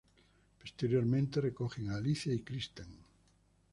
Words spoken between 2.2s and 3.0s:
y Kristen.